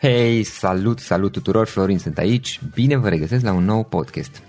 [0.00, 4.42] Hei, salut, salut tuturor, Florin sunt aici, bine vă regăsesc la un nou podcast.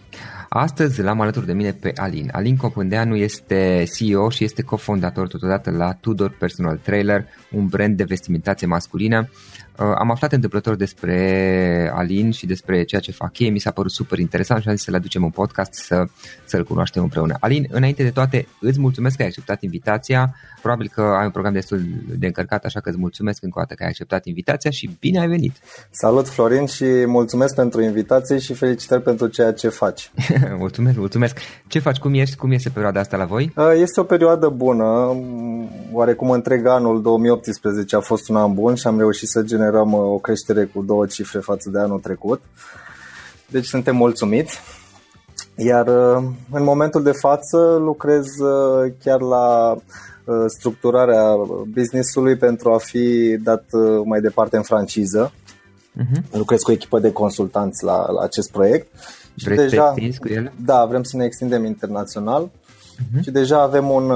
[0.49, 2.29] Astăzi l-am alături de mine pe Alin.
[2.31, 8.03] Alin Copândeanu este CEO și este cofondator totodată la Tudor Personal Trailer, un brand de
[8.03, 9.29] vestimentație masculină
[9.68, 13.91] Uh, am aflat întâmplător despre Alin și despre ceea ce fac ei, mi s-a părut
[13.91, 16.05] super interesant și am zis să-l aducem în podcast să,
[16.45, 17.35] să-l cunoaștem împreună.
[17.39, 21.53] Alin, înainte de toate, îți mulțumesc că ai acceptat invitația, probabil că ai un program
[21.53, 21.81] destul
[22.17, 25.19] de încărcat, așa că îți mulțumesc încă o dată că ai acceptat invitația și bine
[25.19, 25.55] ai venit!
[25.91, 30.11] Salut Florin și mulțumesc pentru invitație și felicitări pentru ceea ce faci.
[30.57, 31.37] mulțumesc, mulțumesc!
[31.67, 31.97] Ce faci?
[31.97, 32.35] Cum ești?
[32.35, 33.53] Cum este perioada asta la voi?
[33.55, 35.15] Uh, este o perioadă bună,
[35.91, 39.93] oarecum întreg anul 2018 a fost un an bun și am reușit să generăm generăm
[39.93, 42.41] uh, o creștere cu două cifre față de anul trecut.
[43.47, 44.59] Deci suntem mulțumiți.
[45.55, 49.77] Iar uh, în momentul de față lucrez uh, chiar la
[50.47, 51.35] structurarea
[51.73, 53.63] businessului pentru a fi dat
[54.03, 55.31] mai departe în franciză.
[55.31, 56.31] Uh-huh.
[56.31, 58.87] Lucrez cu o echipă de consultanți la, la acest proiect.
[59.35, 60.51] Vreți deja, să cu el?
[60.65, 62.49] Da, vrem să ne extindem internațional.
[62.99, 63.21] Uh-huh.
[63.21, 64.09] Și deja avem un,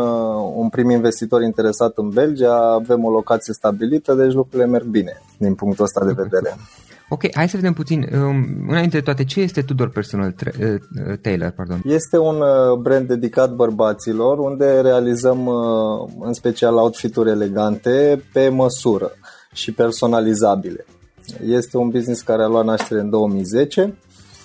[0.55, 5.55] un prim investitor interesat în Belgia, avem o locație stabilită, deci lucrurile merg bine din
[5.55, 6.55] punctul ăsta de vedere.
[7.09, 8.09] Ok, hai să vedem puțin.
[8.13, 11.49] Um, înainte de toate, ce este Tudor Personal tra- uh, uh, Tailor?
[11.49, 11.81] Pardon?
[11.85, 15.47] Este un uh, brand dedicat bărbaților, unde realizăm
[16.19, 19.11] în special outfituri elegante pe măsură
[19.53, 20.85] și personalizabile.
[21.45, 23.93] Este un business care a luat naștere în 2010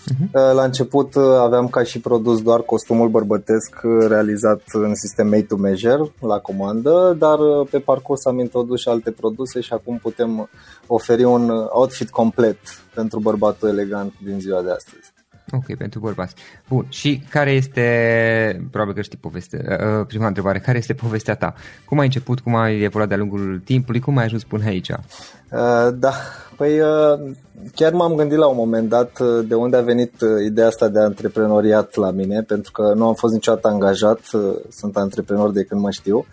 [0.09, 0.53] Uh-huh.
[0.55, 5.42] La început uh, aveam ca și produs doar costumul bărbătesc uh, realizat în sistem made
[5.42, 7.39] to measure la comandă, dar
[7.70, 10.48] pe parcurs am introdus și alte produse și acum putem
[10.87, 12.59] oferi un outfit complet
[12.95, 15.18] pentru bărbatul elegant din ziua de astăzi.
[15.53, 16.35] Ok, pentru bărbați.
[16.69, 19.61] Bun, și care este, probabil că știi povestea,
[19.99, 21.55] uh, prima întrebare, care este povestea ta?
[21.85, 24.89] Cum ai început, cum ai evoluat de-a lungul timpului, cum ai ajuns până aici?
[24.89, 26.13] Uh, da,
[26.57, 27.35] păi uh,
[27.75, 30.89] chiar m-am gândit la un moment dat uh, de unde a venit uh, ideea asta
[30.89, 35.65] de antreprenoriat la mine, pentru că nu am fost niciodată angajat, uh, sunt antreprenor de
[35.65, 36.27] când mă știu.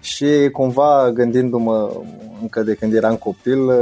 [0.00, 1.92] Și cumva gândindu-mă
[2.40, 3.74] încă de când eram copil, uh,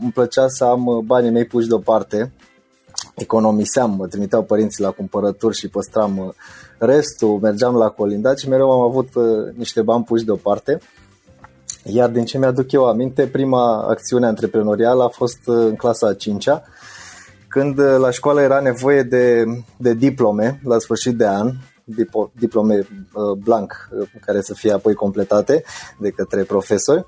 [0.00, 2.32] îmi plăcea să am banii mei puși deoparte
[3.14, 6.28] economiseam, mă trimiteau părinții la cumpărături și păstram uh,
[6.78, 9.24] restul, mergeam la colindat și mereu am avut uh,
[9.54, 10.78] niște bani puși deoparte.
[11.84, 16.14] Iar din ce mi-aduc eu aminte, prima acțiune antreprenorială a fost uh, în clasa a
[16.14, 16.62] 5-a,
[17.48, 19.44] când la școală era nevoie de,
[19.76, 21.52] de diplome la sfârșit de an,
[22.32, 22.86] diplome
[23.38, 23.88] blank
[24.20, 25.62] care să fie apoi completate
[25.98, 27.06] de către profesori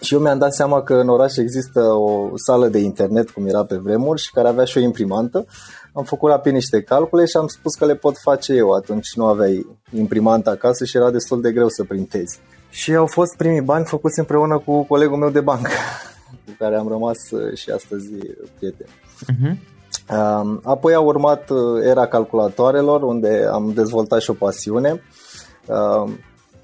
[0.00, 3.64] și eu mi-am dat seama că în oraș există o sală de internet, cum era
[3.64, 5.46] pe vremuri, și care avea și o imprimantă.
[5.92, 8.70] Am făcut rapid niște calcule și am spus că le pot face eu.
[8.70, 12.38] Atunci nu aveai imprimantă acasă și era destul de greu să printezi.
[12.70, 15.70] Și au fost primii bani făcuți împreună cu colegul meu de bancă,
[16.46, 18.08] cu care am rămas uh, și astăzi
[18.58, 18.90] prieteni.
[19.22, 19.56] Uh-huh.
[20.62, 25.02] Apoi a urmat uh, era calculatoarelor, unde am dezvoltat și o pasiune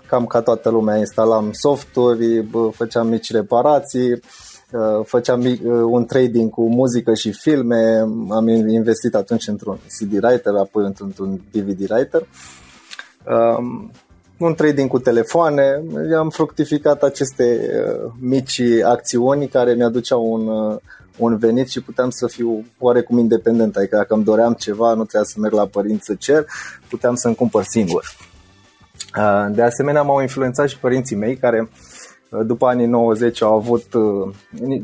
[0.06, 7.14] cam ca toată lumea, instalam softuri, făceam mici reparații, uh, făceam un trading cu muzică
[7.14, 7.98] și filme,
[8.28, 12.26] am investit atunci într-un CD writer, apoi într-un DVD writer.
[13.58, 13.90] Um,
[14.38, 15.82] un trading cu telefoane,
[16.18, 17.60] am fructificat aceste
[18.04, 20.78] uh, mici acțiuni care mi-aduceau un, uh,
[21.16, 25.22] un venit și puteam să fiu oarecum independent, adică dacă îmi doream ceva, nu trebuia
[25.22, 26.46] să merg la părinți să cer,
[26.88, 28.04] puteam să-mi cumpăr singur.
[29.18, 31.68] Uh, de asemenea, m-au influențat și părinții mei care
[32.30, 34.34] uh, după anii 90 au avut uh,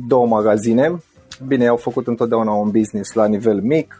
[0.09, 1.03] două magazine.
[1.47, 3.97] Bine, au făcut întotdeauna un business la nivel mic,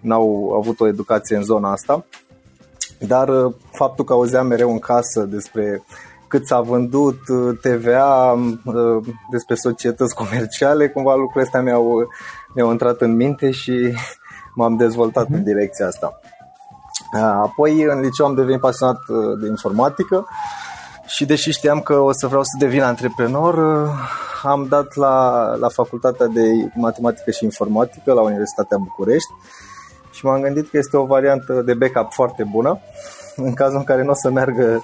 [0.00, 2.04] n-au avut o educație în zona asta,
[2.98, 5.82] dar faptul că auzeam mereu în casă despre
[6.28, 7.18] cât s-a vândut
[7.60, 8.38] TVA,
[9.30, 12.08] despre societăți comerciale, cumva lucrurile astea mi-au,
[12.54, 13.94] mi-au intrat în minte și
[14.54, 15.28] m-am dezvoltat uh-huh.
[15.28, 15.44] în mhm.
[15.44, 16.20] direcția asta.
[17.22, 20.26] Apoi în liceu am devenit pasionat uh, de informatică
[21.06, 23.90] și deși știam că o să vreau să devin antreprenor, uh,
[24.42, 26.42] am dat la, la facultatea de
[26.74, 29.30] matematică și informatică la Universitatea București
[30.10, 32.78] și m-am gândit că este o variantă de backup foarte bună.
[33.36, 34.82] În cazul în care nu o să meargă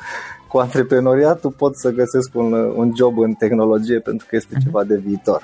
[0.49, 4.65] cu antreprenoriatul, pot să găsesc un, un job în tehnologie pentru că este mhm.
[4.65, 5.43] ceva de viitor.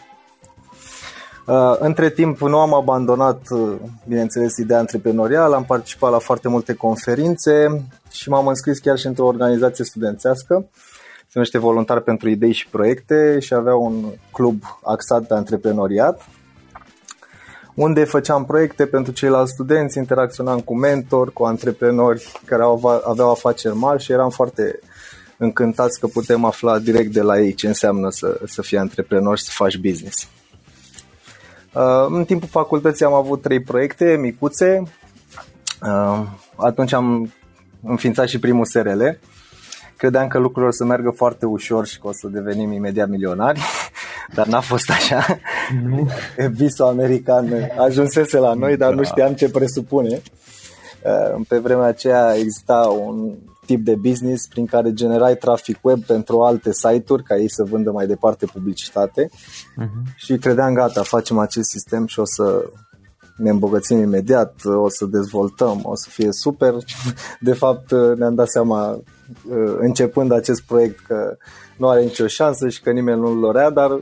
[1.46, 3.74] Uh, între timp nu am abandonat, uh,
[4.08, 9.26] bineînțeles, ideea antreprenorială, am participat la foarte multe conferințe și m-am înscris chiar și într-o
[9.26, 10.68] organizație studențească,
[11.18, 16.28] se numește Voluntar pentru Idei și Proiecte și avea un club axat pe antreprenoriat,
[17.74, 22.62] unde făceam proiecte pentru ceilalți studenți, interacționam cu mentori, cu antreprenori care
[23.04, 24.78] aveau afaceri mari și eram foarte
[25.36, 29.44] încântați că putem afla direct de la ei ce înseamnă să, să fii antreprenor și
[29.44, 30.28] să faci business.
[31.76, 34.82] Uh, în timpul facultății am avut trei proiecte micuțe.
[35.82, 36.22] Uh,
[36.56, 37.32] atunci am
[37.82, 39.02] înființat și primul SRL.
[39.96, 43.60] Credeam că lucrurile o să meargă foarte ușor și că o să devenim imediat milionari,
[44.36, 45.26] dar n-a fost așa.
[45.82, 46.08] Nu.
[46.58, 49.08] Visul american ajunsese la noi, dar nu da.
[49.08, 50.20] știam ce presupune.
[51.48, 53.32] Pe vremea aceea exista un
[53.66, 57.90] tip de business prin care generai trafic web pentru alte site-uri ca ei să vândă
[57.90, 60.14] mai departe publicitate uh-huh.
[60.16, 62.64] și credeam gata, facem acest sistem și o să
[63.36, 66.74] ne îmbogățim imediat, o să dezvoltăm, o să fie super.
[67.40, 71.36] De fapt, ne-am dat seama uh, începând acest proiect că
[71.76, 74.00] nu are nicio șansă și că nimeni nu-l lorea, dar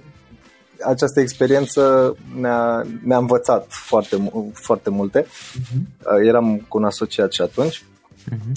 [0.87, 5.23] această experiență ne-a, ne-a învățat foarte, foarte multe.
[5.23, 6.25] Uh-huh.
[6.27, 7.94] Eram cu un asociat și atunci Uh-huh.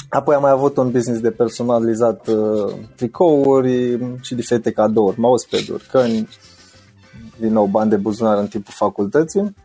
[0.09, 6.27] Apoi am mai avut un business de personalizat uh, tricouri și diferite cadouri, mousepad-uri, căni,
[7.39, 9.55] din nou bani de buzunar în timpul facultății.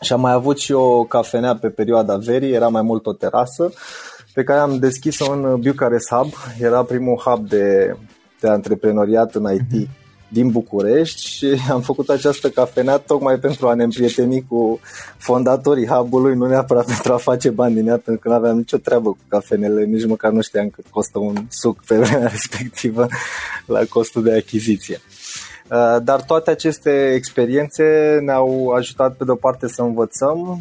[0.00, 3.72] Și am mai avut și o cafenea pe perioada verii, era mai mult o terasă,
[4.34, 6.32] pe care am deschis-o în Bucharest Hub.
[6.60, 7.96] Era primul hub de,
[8.40, 13.74] de antreprenoriat în IT uh-huh din București și am făcut această cafenea tocmai pentru a
[13.74, 14.80] ne împrieteni cu
[15.18, 18.76] fondatorii hub-ului, nu neapărat pentru a face bani din ea, pentru că nu aveam nicio
[18.76, 23.06] treabă cu cafenele, nici măcar nu știam cât costă un suc pe vremea respectivă
[23.66, 25.00] la costul de achiziție.
[25.70, 30.60] Uh, dar toate aceste experiențe ne-au ajutat pe de o parte să învățăm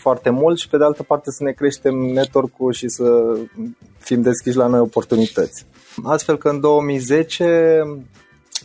[0.00, 3.04] foarte mult și pe de altă parte să ne creștem network-ul și să
[3.98, 5.66] fim deschiși la noi oportunități.
[6.04, 7.80] Astfel că în 2010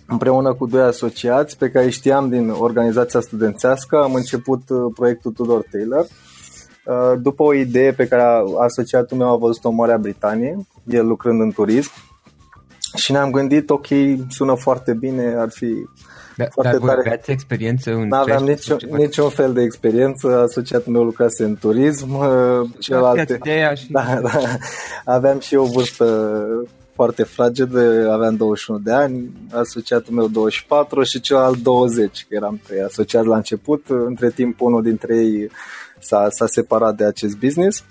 [0.10, 5.66] împreună cu doi asociați pe care știam din organizația studențească, am început uh, proiectul Tudor
[5.72, 6.06] Taylor.
[6.86, 8.24] Uh, după o idee pe care
[8.60, 11.92] asociatul meu a văzut-o în Marea Britanie, el lucrând în turism,
[12.96, 13.88] și ne-am gândit, ok,
[14.30, 15.74] sună foarte bine, ar fi
[16.36, 17.00] da, foarte dar tare.
[17.00, 22.70] aveați experiență în N-aveam niciun, niciun fel de experiență, asociatul meu lucrase în turism, uh,
[22.80, 23.40] celelalte...
[23.76, 23.92] Și...
[23.92, 24.32] Da, da,
[25.06, 26.06] aveam și o vârstă
[27.00, 27.76] foarte fraged,
[28.10, 33.36] aveam 21 de ani, asociatul meu 24 și celălalt 20, că eram trei asociați la
[33.36, 33.86] început.
[33.88, 35.50] Între timp, unul dintre ei
[36.00, 37.84] s-a, s-a separat de acest business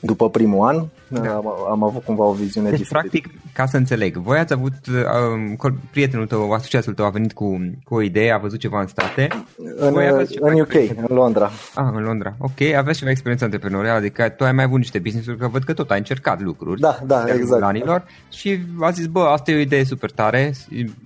[0.00, 1.34] după primul an da.
[1.34, 3.08] am, am avut cumva o viziune deci, diferită.
[3.08, 7.60] practic, ca să înțeleg, voi ați avut, um, prietenul tău, asociatul tău a venit cu,
[7.84, 9.28] cu o idee, a văzut ceva în state.
[9.76, 9.96] În,
[10.40, 11.50] în UK, în Londra.
[11.74, 12.34] Ah, în Londra.
[12.38, 15.72] Ok, aveți ceva experiență antreprenorială, adică tu ai mai avut niște business-uri, că văd că
[15.72, 16.80] tot ai încercat lucruri.
[16.80, 17.62] Da, da, exact.
[17.62, 20.52] Anilor, și a zis, bă, asta e o idee super tare,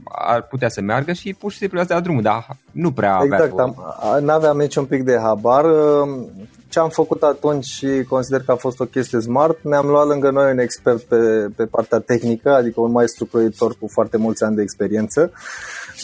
[0.04, 3.52] ar putea să meargă și pur și simplu ați dat drumul, dar nu prea Exact,
[3.52, 3.74] o...
[4.20, 5.64] n-aveam niciun pic de habar
[6.70, 10.30] ce am făcut atunci și consider că a fost o chestie smart, ne-am luat lângă
[10.30, 11.16] noi un expert pe,
[11.56, 15.32] pe partea tehnică, adică un maestru proiector cu foarte mulți ani de experiență,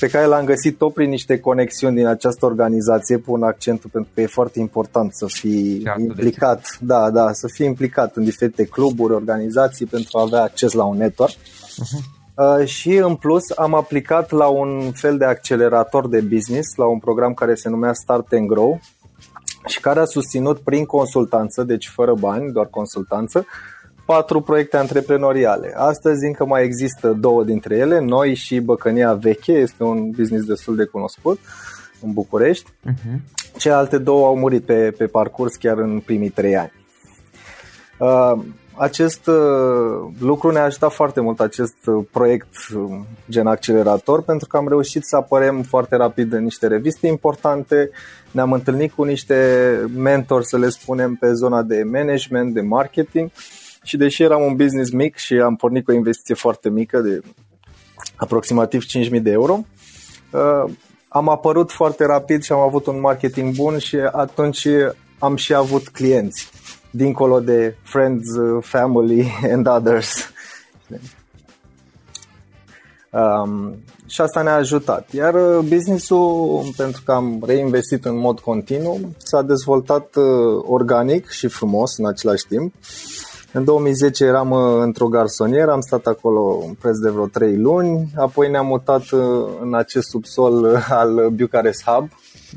[0.00, 4.20] pe care l-am găsit tot prin niște conexiuni din această organizație, pun accentul pentru că
[4.20, 9.86] e foarte important să fii implicat, da, da, să fii implicat în diferite cluburi, organizații
[9.86, 11.32] pentru a avea acces la un network.
[11.32, 12.14] Uh-huh.
[12.36, 16.98] Uh, și în plus am aplicat la un fel de accelerator de business, la un
[16.98, 18.80] program care se numea Start and Grow,
[19.66, 23.46] și care a susținut prin consultanță, deci fără bani, doar consultanță,
[24.04, 25.72] patru proiecte antreprenoriale.
[25.76, 30.76] Astăzi încă mai există două dintre ele, noi și Băcănia Veche, este un business destul
[30.76, 31.38] de cunoscut
[32.00, 32.70] în București.
[32.70, 33.20] Uh-huh.
[33.56, 36.72] Celelalte două au murit pe, pe parcurs chiar în primii trei ani.
[37.98, 38.44] Uh,
[38.78, 42.98] acest uh, lucru ne-a ajutat foarte mult, acest uh, proiect uh,
[43.30, 47.90] gen accelerator, pentru că am reușit să apărem foarte rapid în niște reviste importante,
[48.30, 53.30] ne-am întâlnit cu niște mentori, să le spunem, pe zona de management, de marketing.
[53.82, 57.20] Și deși eram un business mic și am pornit cu o investiție foarte mică de
[58.16, 59.64] aproximativ 5.000 de euro,
[61.08, 64.66] am apărut foarte rapid și am avut un marketing bun și atunci
[65.18, 66.50] am și avut clienți
[66.96, 70.30] dincolo de friends, uh, family and others.
[73.10, 73.76] Um,
[74.06, 75.12] și asta ne-a ajutat.
[75.12, 80.24] Iar uh, businessul, pentru că am reinvestit în mod continuu, s-a dezvoltat uh,
[80.66, 82.74] organic și frumos în același timp.
[83.52, 88.50] În 2010 eram într-o garsonieră, am stat acolo un preț de vreo 3 luni, apoi
[88.50, 89.02] ne-am mutat
[89.60, 92.08] în acest subsol al Bucharest Hub,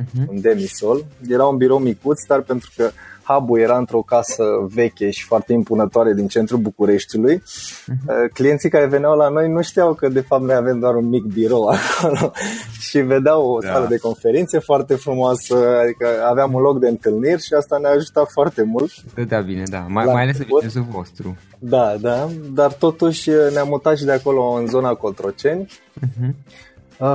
[0.01, 0.27] uh-huh.
[0.27, 1.05] un demisol.
[1.27, 2.91] Era un birou micuț, dar pentru că
[3.29, 7.37] hub era într-o casă veche și foarte impunătoare din centrul Bucureștiului.
[7.37, 8.33] Uh-huh.
[8.33, 11.23] Clienții care veneau la noi nu știau că de fapt noi avem doar un mic
[11.23, 12.31] birou acolo
[12.79, 13.71] și vedeau o da.
[13.71, 18.27] sală de conferințe foarte frumoasă, adică aveam un loc de întâlniri și asta ne-a ajutat
[18.31, 18.91] foarte mult.
[19.27, 21.37] Da, bine, da, mai, mai ales în vostru.
[21.59, 25.65] Da, da, dar totuși ne-am mutat și de acolo în zona Cotroceni.
[25.99, 26.59] Uh-huh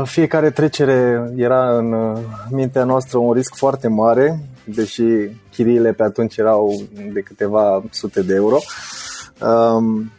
[0.04, 2.16] Fiecare trecere era în
[2.50, 5.02] mintea noastră un risc foarte mare, deși
[5.50, 8.58] chiriile pe atunci erau de câteva sute de euro.
[9.40, 10.12] Um,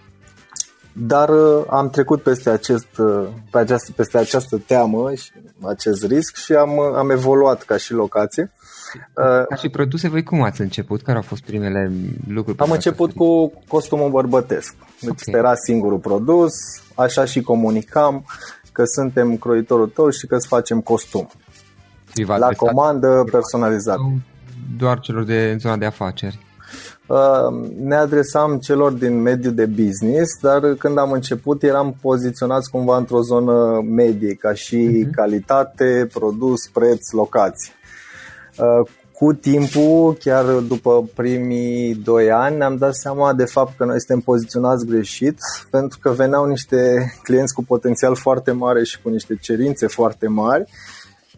[0.93, 1.29] dar
[1.69, 2.87] am trecut peste, acest,
[3.51, 5.31] pe această, peste această teamă și
[5.61, 8.51] acest risc și am, am evoluat ca și locație.
[9.49, 11.01] Ca și produse, voi cum ați început?
[11.01, 11.91] Care au fost primele
[12.27, 12.59] lucruri?
[12.59, 14.75] Am început cu costumul bărbătesc.
[15.01, 15.39] Deci okay.
[15.39, 16.53] era singurul produs,
[16.95, 18.25] așa și comunicam
[18.75, 21.29] că suntem croitorul tău și că îți facem costum.
[22.13, 23.97] Privat la comandă, personalizat.
[24.77, 26.39] Doar celor de zona de afaceri.
[27.07, 32.97] Uh, ne adresam celor din mediul de business, dar când am început eram poziționați cumva
[32.97, 35.09] într-o zonă medie, ca și uh-huh.
[35.11, 37.73] calitate, produs, preț, locație.
[39.15, 43.99] Uh, cu timpul, chiar după primii doi ani, ne-am dat seama de fapt că noi
[43.99, 45.37] suntem poziționați greșit,
[45.69, 50.63] pentru că veneau niște clienți cu potențial foarte mare și cu niște cerințe foarte mari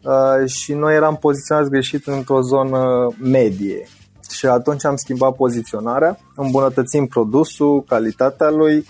[0.04, 3.88] uh, și noi eram poziționați greșit într-o zonă medie.
[4.32, 8.86] Și atunci am schimbat poziționarea, îmbunătățim produsul, calitatea lui, uh,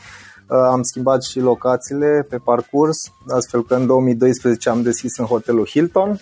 [0.48, 6.20] am schimbat și locațiile pe parcurs, astfel că în 2012 am deschis în hotelul Hilton,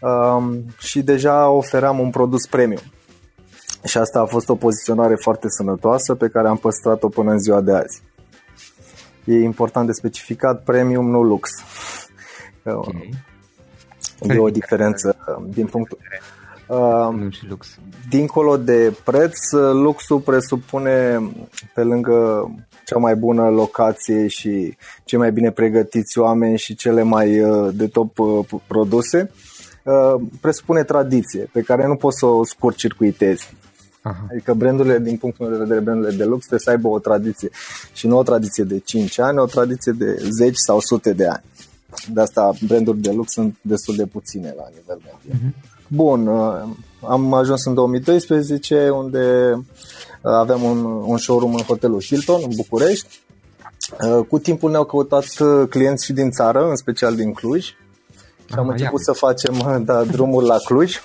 [0.00, 2.82] um, și deja ofeream un produs premium.
[3.84, 7.60] Și asta a fost o poziționare foarte sănătoasă pe care am păstrat-o până în ziua
[7.60, 8.02] de azi.
[9.24, 11.50] E important de specificat premium, nu lux.
[14.18, 14.36] Okay.
[14.36, 15.16] E o diferență
[15.48, 15.98] din punctul.
[16.66, 17.78] Uh, și lux.
[18.08, 21.20] Dincolo de preț, luxul presupune,
[21.74, 22.48] pe lângă
[22.84, 27.86] cea mai bună locație și cei mai bine pregătiți oameni și cele mai uh, de
[27.86, 29.49] top uh, produse, Uh,
[30.40, 33.54] presupune tradiție pe care nu poți să o scurt-circuitezi.
[34.02, 34.26] Aha.
[34.30, 37.50] Adică brandurile, din punctul meu de vedere, brandurile de lux trebuie să aibă o tradiție
[37.92, 41.42] și nu o tradiție de 5 ani, o tradiție de 10 sau sute de ani.
[42.12, 45.50] De asta branduri de lux sunt destul de puține la nivel mondial.
[45.50, 45.68] Uh-huh.
[45.88, 46.62] Bun, uh,
[47.08, 53.20] am ajuns în 2012 unde uh, aveam un, un showroom în hotelul Hilton în București.
[54.28, 55.24] Cu timpul ne-au căutat
[55.68, 57.74] clienți și din țară, în special din Cluj
[58.50, 59.54] și am început să facem
[59.84, 61.02] da, drumul la Cluj.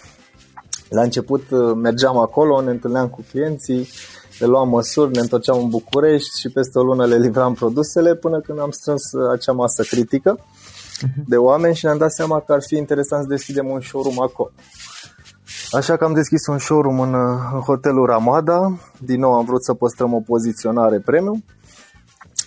[0.90, 3.90] La început uh, mergeam acolo, ne întâlneam cu clienții,
[4.40, 8.40] le luam măsuri, ne întorceam în București și peste o lună le livram produsele până
[8.40, 10.40] când am strâns uh, acea masă critică
[11.02, 11.24] mhm.
[11.28, 14.52] de oameni și ne-am dat seama că ar fi interesant să deschidem un showroom acolo.
[15.72, 18.78] Așa că am deschis un showroom în, uh, în hotelul Ramada.
[19.00, 21.44] Din nou am vrut să păstrăm o poziționare premium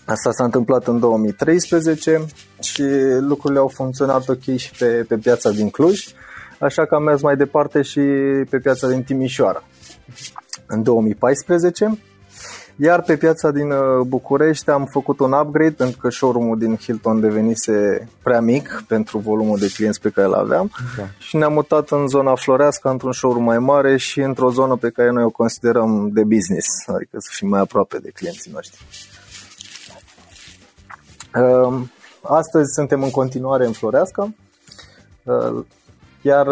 [0.08, 2.24] Asta s-a întâmplat în 2013
[2.60, 2.84] și
[3.18, 6.04] lucrurile au funcționat ok și pe, pe piața din Cluj,
[6.58, 8.00] așa că am mers mai departe și
[8.50, 9.62] pe piața din Timișoara
[10.66, 11.98] în 2014.
[12.76, 17.20] Iar pe piața din uh, București am făcut un upgrade pentru că showroom-ul din Hilton
[17.20, 21.02] devenise prea mic pentru volumul de clienți pe care îl aveam da.
[21.18, 25.10] și ne-am mutat în zona Floreasca într-un showroom mai mare și într-o zonă pe care
[25.10, 28.86] noi o considerăm de business, adică să fim mai aproape de clienții noștri.
[31.34, 31.90] Ehm,
[32.22, 34.34] astăzi suntem în continuare în Floreasca,
[35.24, 35.66] ehm,
[36.22, 36.46] iar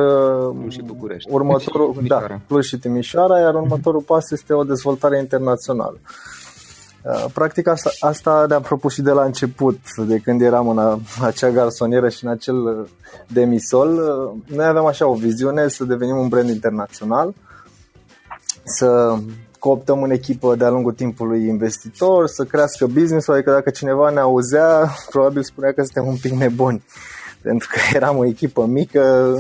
[0.51, 1.31] Cluj și București.
[1.33, 5.99] următorul, și da, Cluj și Timișoara, iar următorul pas este o dezvoltare internațională.
[7.05, 10.99] Ehm, practic asta, asta ne-am propus și de la început, de când eram în a,
[11.29, 12.89] acea garsonieră și în acel
[13.27, 13.89] demisol.
[14.47, 17.35] Noi aveam așa o viziune să devenim un brand internațional,
[18.65, 19.19] să
[19.67, 24.95] cooptăm în echipă de-a lungul timpului investitor, să crească business-ul, adică dacă cineva ne auzea,
[25.11, 26.83] probabil spunea că suntem un pic nebuni,
[27.47, 29.35] pentru că eram o echipă mică,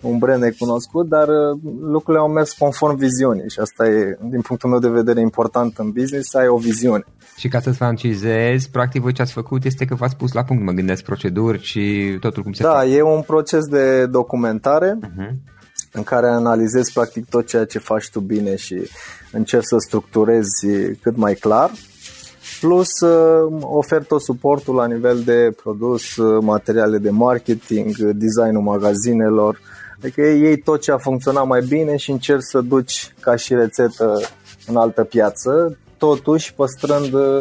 [0.00, 4.70] un brand necunoscut, dar uh, lucrurile au mers conform viziunii și asta e, din punctul
[4.70, 7.04] meu de vedere, important în business, să ai o viziune.
[7.36, 10.64] Și ca să-ți francizezi, practic voi ce ați făcut este că v-ați pus la punct,
[10.64, 12.96] mă gândesc, proceduri și totul cum se Da, face.
[12.96, 15.30] e un proces de documentare uh-huh.
[15.92, 18.90] În care analizezi practic tot ceea ce faci tu bine și
[19.32, 20.66] încerc să structurezi
[21.02, 21.70] cât mai clar
[22.60, 29.60] plus uh, ofer tot suportul la nivel de produs, uh, materiale de marketing, designul magazinelor,
[29.98, 34.20] adică ei tot ce a funcționat mai bine și încerc să duci ca și rețetă
[34.66, 37.40] în altă piață, totuși păstrând uh,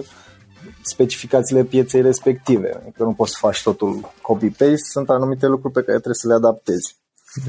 [0.81, 2.79] specificațiile pieței respective.
[2.81, 6.33] Adică nu poți să faci totul copy-paste, sunt anumite lucruri pe care trebuie să le
[6.33, 6.95] adaptezi.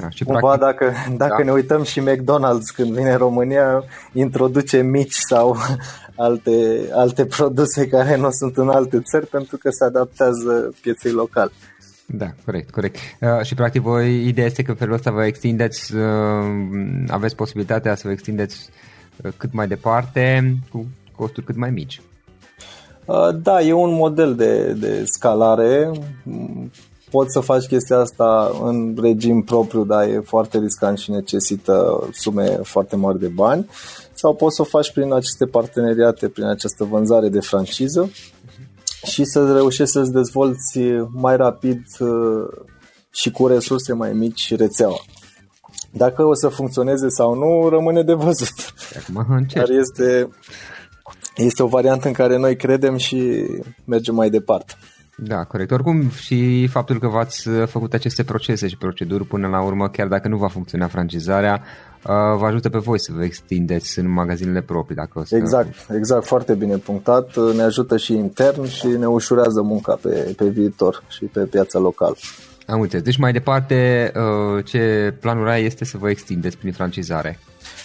[0.00, 1.44] Da, și Cumva practic, dacă, dacă da.
[1.44, 5.56] ne uităm și McDonald's când vine în România, introduce mici sau
[6.16, 11.50] alte, alte produse care nu sunt în alte țări pentru că se adaptează pieței locale.
[12.06, 12.96] Da, corect, corect.
[13.20, 16.02] Uh, și practic voi, ideea este că felul ăsta vă extindeți, uh,
[17.08, 18.68] aveți posibilitatea să vă extindeți
[19.22, 22.00] uh, cât mai departe cu costuri cât mai mici.
[23.04, 25.90] Uh, da, e un model de, de scalare.
[27.10, 32.46] Poți să faci chestia asta în regim propriu, dar e foarte riscant și necesită sume
[32.46, 33.68] foarte mari de bani.
[34.12, 38.10] Sau poți să o faci prin aceste parteneriate, prin această vânzare de franciză
[39.04, 40.78] și să reușești să-ți dezvolți
[41.12, 42.08] mai rapid uh,
[43.10, 45.00] și cu resurse mai mici rețeaua.
[45.90, 48.74] Dacă o să funcționeze sau nu, rămâne de văzut.
[48.98, 50.28] Acum Dar este,
[51.36, 53.46] este o variantă în care noi credem și
[53.84, 54.74] mergem mai departe.
[55.20, 55.70] Da, corect.
[55.70, 60.28] Oricum și faptul că v-ați făcut aceste procese și proceduri până la urmă, chiar dacă
[60.28, 64.96] nu va funcționa francizarea, uh, vă ajută pe voi să vă extindeți în magazinele proprii.
[64.96, 65.36] Dacă o să...
[65.36, 67.36] Exact, exact, foarte bine punctat.
[67.54, 72.14] Ne ajută și intern și ne ușurează munca pe, pe viitor și pe piața locală.
[72.66, 73.04] Am înțeles.
[73.04, 77.38] Deci mai departe, uh, ce planul ai este să vă extindeți prin francizare.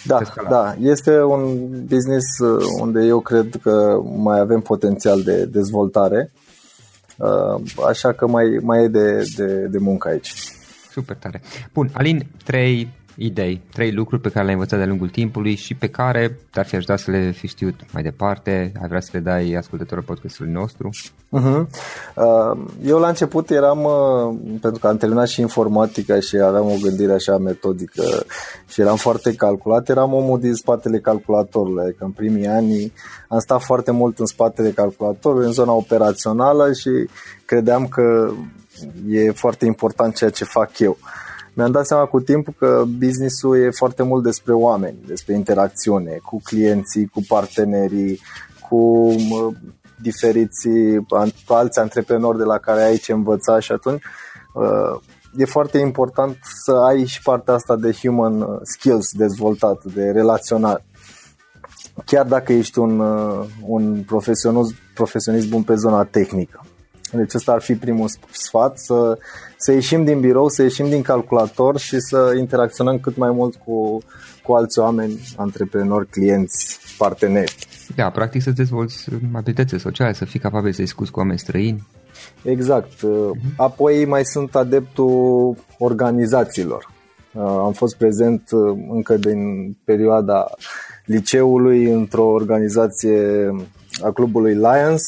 [0.04, 6.32] Da, da, este un business uh, unde eu cred că mai avem potențial de dezvoltare,
[6.32, 6.43] uh,
[7.86, 10.32] așa că mai, mai e de, de, de muncă aici.
[10.90, 11.42] Super tare.
[11.72, 15.88] Bun, Alin, trei idei, trei lucruri pe care le-ai învățat de-a lungul timpului și pe
[15.88, 19.52] care te-ar fi ajutat să le fi știut mai departe, ai vrea să le dai
[19.52, 20.90] ascultătorul podcastului nostru?
[21.38, 21.66] Uh-huh.
[22.84, 27.12] Eu la început eram, uh, pentru că am terminat și informatica și aveam o gândire
[27.12, 28.02] așa metodică
[28.68, 32.92] și eram foarte calculat, eram omul din spatele calculatorului, adică în primii ani
[33.28, 36.90] am stat foarte mult în spatele calculatorului, în zona operațională și
[37.44, 38.32] credeam că
[39.08, 40.98] e foarte important ceea ce fac eu.
[41.00, 41.23] Uh,
[41.54, 46.40] mi-am dat seama cu timpul că businessul e foarte mult despre oameni, despre interacțiune cu
[46.44, 48.20] clienții, cu partenerii,
[48.68, 49.10] cu
[50.00, 51.06] diferiții
[51.46, 54.02] alți antreprenori de la care ai ce învăța și atunci
[54.54, 55.00] uh,
[55.36, 60.84] e foarte important să ai și partea asta de human skills dezvoltat, de relaționat.
[62.04, 66.64] Chiar dacă ești un, uh, un profesionist, profesionist bun pe zona tehnică.
[67.14, 69.18] Deci ăsta ar fi primul sfat, să,
[69.56, 74.02] să ieșim din birou, să ieșim din calculator și să interacționăm cât mai mult cu,
[74.42, 77.56] cu alți oameni, antreprenori, clienți, parteneri.
[77.96, 81.86] Da, practic să dezvolți abilități sociale, să fii capabil să discuți cu oameni străini.
[82.42, 82.92] Exact.
[82.92, 83.56] Uh-huh.
[83.56, 86.92] Apoi mai sunt adeptul organizațiilor.
[87.32, 90.50] Uh, am fost prezent uh, încă din perioada
[91.04, 93.50] liceului într-o organizație
[94.02, 95.02] a clubului Lions,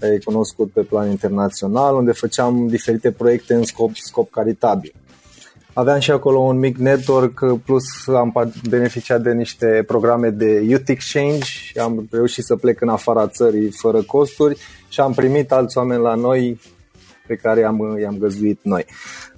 [0.00, 4.92] e cunoscut pe plan internațional, unde făceam diferite proiecte în scop, scop caritabil.
[5.72, 11.44] Aveam și acolo un mic network, plus am beneficiat de niște programe de Youth Exchange
[11.44, 14.58] și am reușit să plec în afara țării fără costuri
[14.88, 16.60] și am primit alți oameni la noi
[17.26, 18.84] pe care i-am, i-am găzduit noi.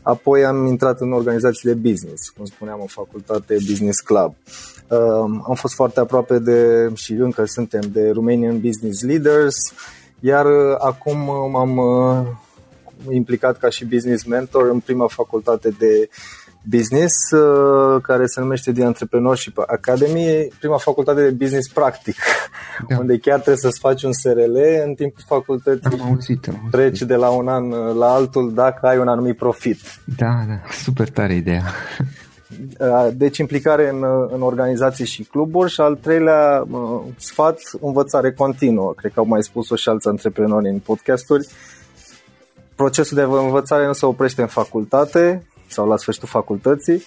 [0.07, 4.35] Apoi am intrat în organizații de business, cum spuneam, în facultate Business Club.
[4.89, 4.99] Uh,
[5.49, 9.55] am fost foarte aproape de, și încă suntem, de Romanian Business Leaders,
[10.21, 12.27] iar uh, acum uh, m-am uh,
[13.11, 16.09] implicat ca și business mentor în prima facultate de
[16.71, 17.15] business
[18.03, 22.17] care se numește The Entrepreneurship Academy, prima facultate de business practic,
[22.89, 22.97] da.
[23.01, 26.71] unde chiar trebuie să-ți faci un SRL în timpul facultății am auzit, am auzit.
[26.71, 29.79] treci de la un an la altul dacă ai un anumit profit.
[30.17, 31.63] Da, da, super tare ideea.
[32.81, 38.33] Uh, deci implicare în, uh, în organizații și cluburi și al treilea uh, sfat, învățare
[38.33, 38.93] continuă.
[38.97, 41.49] Cred că au mai spus-o și alți antreprenori în podcasturi.
[42.75, 47.03] Procesul de învățare nu se oprește în facultate sau la sfârșitul facultății,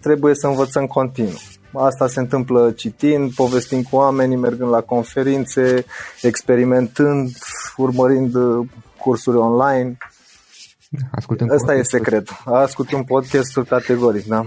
[0.00, 1.40] trebuie să învățăm continuu.
[1.72, 5.84] Asta se întâmplă citind, povestind cu oamenii, mergând la conferințe,
[6.22, 7.30] experimentând,
[7.76, 8.36] urmărind
[8.98, 9.96] cursuri online.
[11.10, 12.28] Ascultăm Asta e secret.
[12.44, 14.46] Ascultăm podcast categoric, da?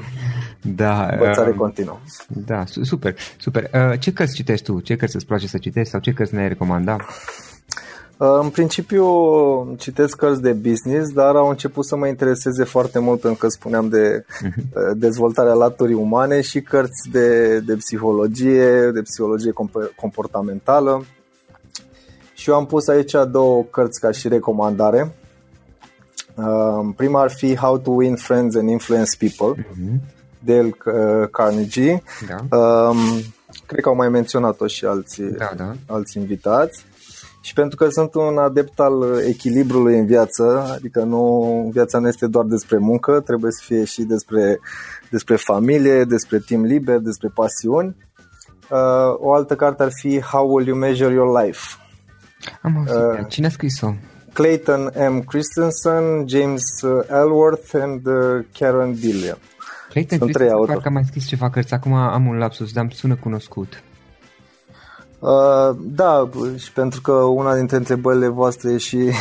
[0.62, 1.08] Da.
[1.08, 2.00] Învățare uh, continuă.
[2.28, 3.70] Da, super, super.
[3.74, 4.80] Uh, ce cărți citești tu?
[4.80, 6.96] Ce cărți îți place să citești sau ce cărți ne-ai recomanda?
[8.18, 9.06] Uh, în principiu
[9.78, 13.90] citesc cărți de business, dar au început să mă intereseze foarte mult pentru că spuneam
[13.90, 14.94] de uh-huh.
[14.96, 19.54] dezvoltarea laturii umane și cărți de, de psihologie, de psihologie
[19.96, 21.06] comportamentală.
[22.34, 25.16] Și eu am pus aici două cărți ca și recomandare.
[26.36, 29.64] Uh, prima ar fi How to Win Friends and Influence People.
[29.64, 32.04] Uh-huh Dale uh, Carnegie.
[32.28, 32.58] Da.
[32.58, 32.98] Um,
[33.66, 35.74] cred că au mai menționat-o și alții, da, da.
[35.86, 36.86] alți invitați.
[37.48, 42.28] Și pentru că sunt un adept al echilibrului în viață, adică nu, viața nu este
[42.28, 44.60] doar despre muncă, trebuie să fie și despre,
[45.10, 47.96] despre familie, despre timp liber, despre pasiuni.
[48.70, 48.78] Uh,
[49.18, 51.60] o altă carte ar fi How Will You Measure Your Life?
[52.62, 53.20] Am auzit.
[53.20, 53.94] Uh, Cine a scris-o?
[54.34, 55.20] Clayton M.
[55.20, 56.64] Christensen, James
[57.10, 59.38] Elworth and uh, Karen Dillian.
[59.90, 60.72] Clayton Sunt trei autori.
[60.72, 63.84] Parcă am mai scris ceva cărți, acum am un lapsus, dar îmi sună cunoscut.
[65.20, 68.98] Uh, da, și pentru că una dintre întrebările voastre e și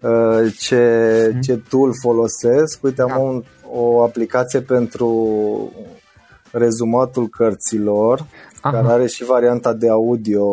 [0.00, 1.40] uh, ce, mm.
[1.40, 2.82] ce tool folosesc.
[2.82, 3.18] Uite, am da.
[3.18, 5.32] un, o aplicație pentru
[6.50, 8.26] rezumatul cărților,
[8.60, 8.74] Aha.
[8.74, 10.44] care are și varianta de audio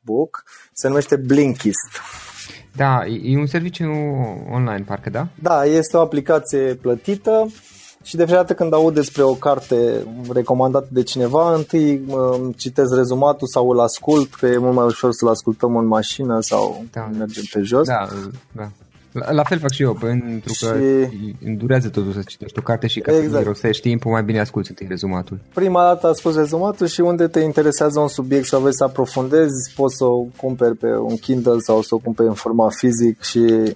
[0.00, 0.42] book.
[0.72, 2.00] Se numește Blinkist.
[2.76, 3.84] Da, e un serviciu
[4.52, 5.26] online, parcă, da?
[5.42, 7.46] Da, este o aplicație plătită
[8.02, 12.02] și de fiecare dată când aud despre o carte recomandată de cineva, întâi
[12.56, 16.84] citesc rezumatul sau îl ascult, că e mult mai ușor să-l ascultăm în mașină sau
[16.92, 17.10] da.
[17.18, 17.86] mergem pe jos.
[17.86, 18.08] Da,
[18.52, 18.70] da.
[19.12, 21.56] La, la fel fac și eu, pentru că și...
[21.56, 23.32] durează totul să citești o carte și ca exact.
[23.32, 25.38] să irosești timpul, mai bine asculti întâi rezumatul.
[25.54, 29.96] Prima dată ascult rezumatul și unde te interesează un subiect sau vrei să aprofundezi, poți
[29.96, 33.74] să o cumperi pe un Kindle sau să o cumperi în format fizic și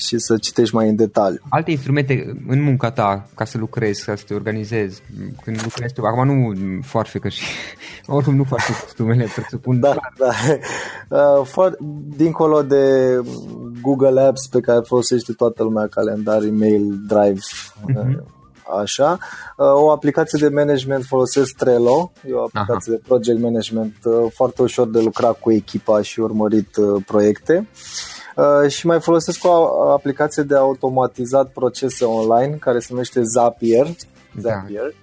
[0.00, 1.40] și să citești mai în detaliu.
[1.48, 5.02] Alte instrumente în munca ta, ca să lucrezi, ca să te organizezi,
[5.42, 7.44] când lucrezi tu, acum nu foarte că și
[8.06, 9.80] oricum nu faci costumele, presupun.
[9.80, 10.30] Da, da.
[11.08, 11.76] Uh, for,
[12.16, 13.16] dincolo de
[13.82, 17.40] Google Apps pe care folosește toată lumea, calendar, email, Drive,
[17.88, 18.24] uh-huh.
[18.82, 19.18] așa.
[19.56, 23.00] Uh, o aplicație de management folosesc Trello, e o aplicație Aha.
[23.00, 27.68] de project management uh, foarte ușor de lucrat cu echipa și urmărit uh, proiecte.
[28.40, 33.86] Uh, și mai folosesc o aplicație de automatizat procese online care se numește Zapier.
[33.86, 34.50] Da.
[34.50, 34.94] Zapier.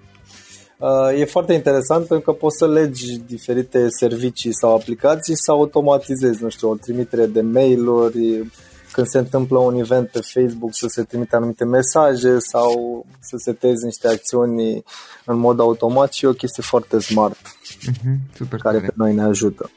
[0.77, 1.13] Da.
[1.13, 6.49] E foarte interesant pentru că poți să legi diferite servicii sau aplicații să automatizezi, nu
[6.49, 8.51] știu, o trimitere de mail-uri,
[8.91, 13.85] când se întâmplă un event pe Facebook să se trimite anumite mesaje sau să setezi
[13.85, 14.83] niște acțiuni
[15.25, 18.87] în mod automat și e o chestie foarte smart uh-huh, super care tare.
[18.87, 19.69] pe noi ne ajută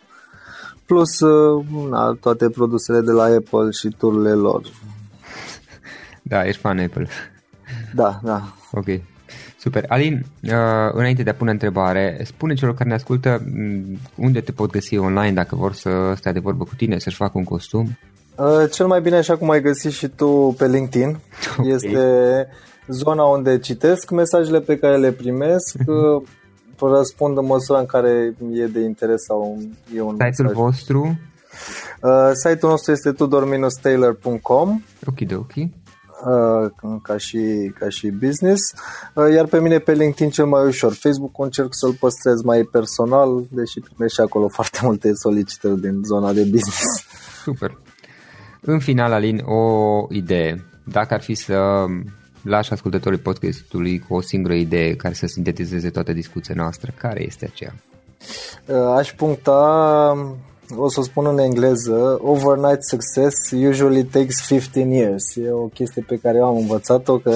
[0.91, 4.63] plus uh, na, toate produsele de la Apple și tururile lor.
[6.23, 7.07] Da, ești fan Apple.
[7.95, 8.43] Da, da.
[8.73, 8.87] Ok.
[9.59, 9.85] Super.
[9.89, 10.51] Alin, uh,
[10.93, 14.97] înainte de a pune întrebare, spune celor care ne ascultă mm, unde te pot găsi
[14.97, 17.99] online dacă vor să stea de vorbă cu tine, să-și facă un costum.
[18.37, 21.19] Uh, cel mai bine, așa cum ai găsit și tu pe LinkedIn,
[21.59, 21.73] okay.
[21.73, 22.47] este
[22.89, 26.23] zona unde citesc mesajele pe care le primesc, uh,
[26.81, 29.59] răspund în măsura în care e de interes sau
[29.97, 30.53] e un Site-ul mesaj.
[30.53, 31.19] vostru?
[32.03, 35.53] Uh, site-ul nostru este tudor-taylor.com Ok, ok.
[35.57, 36.71] Uh,
[37.03, 38.61] ca, și, ca și business,
[39.15, 40.93] uh, iar pe mine pe LinkedIn cel mai ușor.
[40.93, 46.33] Facebook încerc să-l păstrez mai personal, deși primești și acolo foarte multe solicitări din zona
[46.33, 47.07] de business.
[47.45, 47.79] Super.
[48.61, 50.65] În final, Alin, o idee.
[50.85, 51.85] Dacă ar fi să
[52.43, 56.93] lași ascultătorii podcastului cu o singură idee care să sintetizeze toată discuția noastră.
[56.99, 57.75] Care este aceea?
[58.67, 59.59] Uh, aș puncta,
[60.77, 65.37] o să o spun în engleză, overnight success usually takes 15 years.
[65.37, 67.35] E o chestie pe care eu am învățat-o, că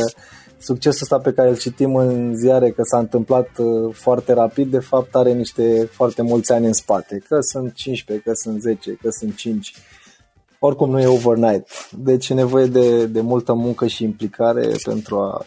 [0.59, 4.79] succesul ăsta pe care îl citim în ziare că s-a întâmplat uh, foarte rapid, de
[4.79, 9.09] fapt are niște foarte mulți ani în spate, că sunt 15, că sunt 10, că
[9.11, 9.75] sunt 5
[10.67, 11.91] oricum nu e overnight.
[11.91, 15.47] Deci e nevoie de, de multă muncă și implicare pentru a,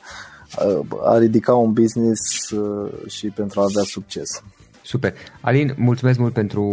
[0.56, 4.44] a, a ridica un business uh, și pentru a avea succes.
[4.82, 5.14] Super.
[5.42, 6.64] Alin, mulțumesc mult pentru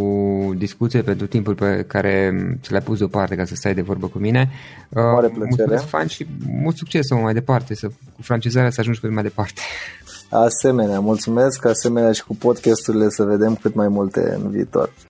[0.59, 4.19] discuție, pentru timpul pe care ți l-ai pus deoparte ca să stai de vorbă cu
[4.19, 4.51] mine.
[4.91, 5.47] Mare plăcere.
[5.49, 9.61] Mulțumesc fan și mult succes mai departe, să, cu francizarea să ajungi cât mai departe.
[10.31, 14.93] Asemenea, mulțumesc, asemenea și cu podcasturile să vedem cât mai multe în viitor.